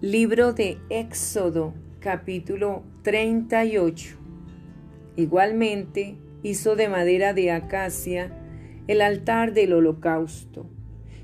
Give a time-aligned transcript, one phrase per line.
[0.00, 4.16] Libro de Éxodo, capítulo 38.
[5.16, 6.14] Igualmente
[6.44, 8.30] hizo de madera de acacia
[8.86, 10.66] el altar del holocausto,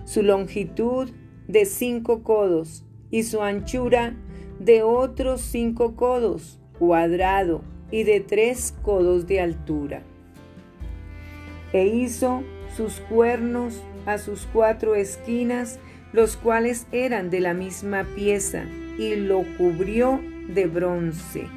[0.05, 1.09] su longitud
[1.47, 4.17] de cinco codos y su anchura
[4.59, 7.63] de otros cinco codos, cuadrado
[7.93, 10.03] y de tres codos de altura.
[11.73, 12.43] E hizo
[12.77, 15.79] sus cuernos a sus cuatro esquinas
[16.15, 18.63] los cuales eran de la misma pieza,
[18.97, 21.49] y lo cubrió de bronce.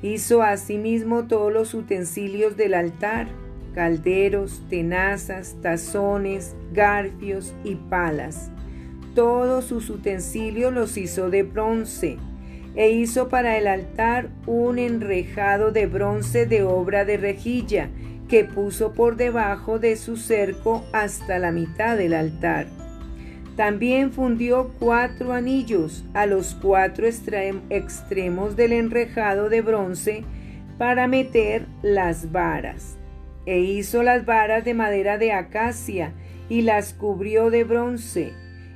[0.00, 3.26] Hizo asimismo todos los utensilios del altar,
[3.74, 8.52] calderos, tenazas, tazones, garfios y palas.
[9.16, 12.16] Todos sus utensilios los hizo de bronce,
[12.76, 17.90] e hizo para el altar un enrejado de bronce de obra de rejilla,
[18.28, 22.85] que puso por debajo de su cerco hasta la mitad del altar
[23.56, 30.24] también fundió cuatro anillos a los cuatro extremos del enrejado de bronce
[30.76, 32.98] para meter las varas.
[33.46, 36.12] E hizo las varas de madera de acacia
[36.50, 38.34] y las cubrió de bronce,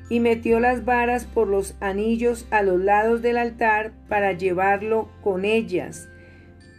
[0.09, 5.45] y metió las varas por los anillos a los lados del altar para llevarlo con
[5.45, 6.09] ellas.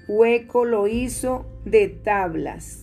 [0.08, 2.81] Hueco lo hizo de tablas.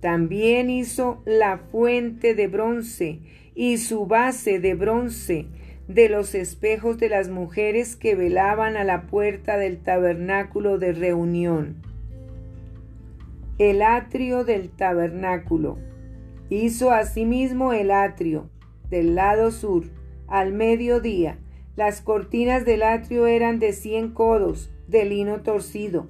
[0.00, 3.20] También hizo la fuente de bronce
[3.54, 5.46] y su base de bronce
[5.88, 11.82] de los espejos de las mujeres que velaban a la puerta del tabernáculo de reunión.
[13.58, 15.78] El atrio del tabernáculo.
[16.48, 18.48] Hizo asimismo el atrio
[18.88, 19.84] del lado sur
[20.28, 21.38] al mediodía.
[21.76, 26.08] Las cortinas del atrio eran de cien codos de lino torcido.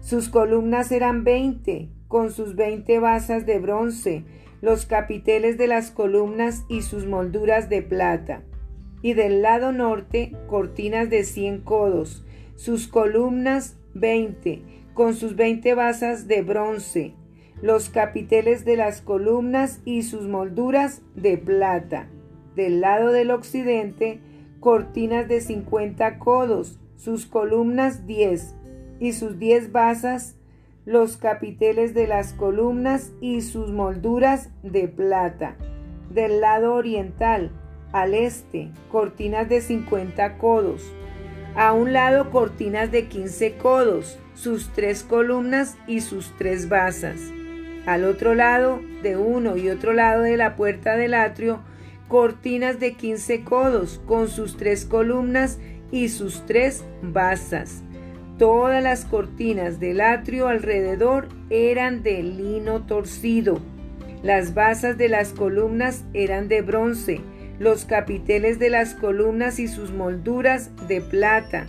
[0.00, 4.26] Sus columnas eran veinte, con sus veinte basas de bronce
[4.60, 8.42] los capiteles de las columnas y sus molduras de plata,
[9.00, 12.22] y del lado norte cortinas de cien codos,
[12.54, 14.62] sus columnas veinte,
[14.92, 17.14] con sus veinte basas de bronce,
[17.62, 22.10] los capiteles de las columnas y sus molduras de plata.
[22.54, 24.20] Del lado del occidente,
[24.60, 28.54] cortinas de cincuenta codos, sus columnas diez,
[29.00, 30.36] y sus diez basas
[30.84, 35.56] los capiteles de las columnas y sus molduras de plata.
[36.10, 37.52] Del lado oriental,
[37.92, 40.92] al este, cortinas de 50 codos.
[41.54, 47.20] A un lado, cortinas de 15 codos, sus tres columnas y sus tres basas.
[47.86, 51.60] Al otro lado, de uno y otro lado de la puerta del atrio,
[52.08, 55.58] cortinas de 15 codos, con sus tres columnas
[55.90, 57.82] y sus tres basas
[58.38, 63.60] Todas las cortinas del atrio alrededor eran de lino torcido.
[64.22, 67.20] Las basas de las columnas eran de bronce,
[67.58, 71.66] los capiteles de las columnas y sus molduras de plata.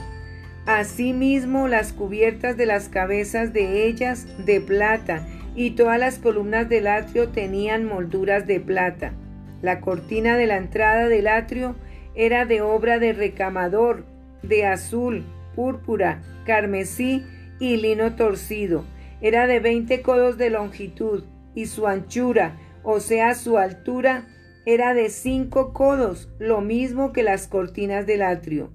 [0.66, 6.88] Asimismo las cubiertas de las cabezas de ellas de plata, y todas las columnas del
[6.88, 9.14] atrio tenían molduras de plata.
[9.62, 11.76] La cortina de la entrada del atrio
[12.16, 14.06] era de obra de recamador,
[14.42, 15.24] de azul,
[15.56, 17.26] púrpura, carmesí
[17.60, 18.86] y lino torcido.
[19.22, 21.24] Era de veinte codos de longitud
[21.56, 24.28] y su anchura, o sea, su altura,
[24.66, 28.72] era de cinco codos, lo mismo que las cortinas del atrio.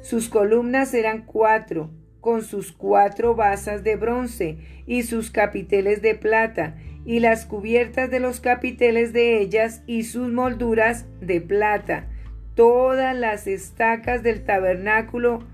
[0.00, 1.90] Sus columnas eran cuatro,
[2.20, 8.20] con sus cuatro basas de bronce y sus capiteles de plata, y las cubiertas de
[8.20, 12.06] los capiteles de ellas y sus molduras de plata.
[12.54, 15.44] Todas las estacas del tabernáculo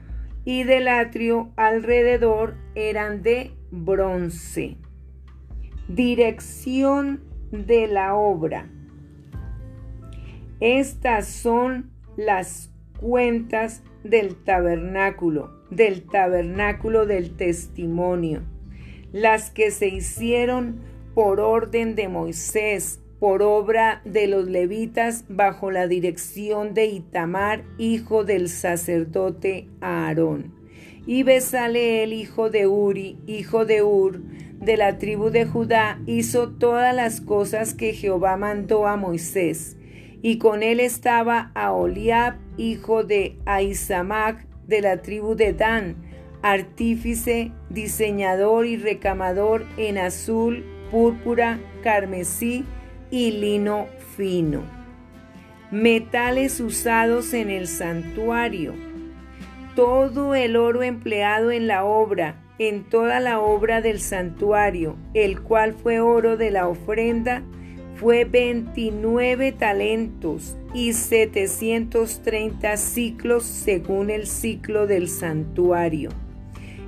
[0.44, 4.76] y del atrio alrededor eran de bronce.
[5.88, 8.70] Dirección de la obra.
[10.60, 18.42] Estas son las cuentas del tabernáculo, del tabernáculo del testimonio,
[19.12, 20.80] las que se hicieron
[21.14, 28.22] por orden de Moisés, por obra de los levitas bajo la dirección de Itamar, hijo
[28.22, 30.52] del sacerdote Aarón.
[31.06, 34.20] Y Besaleel, hijo de Uri, hijo de Ur,
[34.60, 39.78] de la tribu de Judá, hizo todas las cosas que Jehová mandó a Moisés.
[40.20, 45.96] Y con él estaba Aholiab, hijo de Aizamac, de la tribu de Dan,
[46.42, 52.66] artífice, diseñador y recamador en azul, púrpura, carmesí,
[53.14, 54.64] y lino fino.
[55.70, 58.74] Metales usados en el santuario.
[59.76, 65.74] Todo el oro empleado en la obra, en toda la obra del santuario, el cual
[65.74, 67.44] fue oro de la ofrenda,
[67.94, 76.10] fue 29 talentos y 730 ciclos según el ciclo del santuario.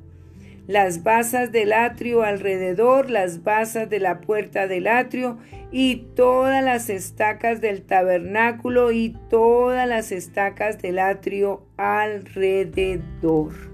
[0.67, 5.39] Las basas del atrio alrededor, las basas de la puerta del atrio
[5.77, 13.74] y todas las estacas del tabernáculo y todas las estacas del atrio alrededor.